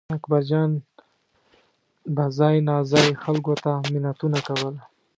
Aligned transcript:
اکبرجان 0.17 0.71
به 2.15 2.23
ځای 2.37 2.57
ناځای 2.69 3.09
خلکو 3.23 3.53
ته 3.63 3.71
منتونه 3.91 4.39
کول. 4.47 4.75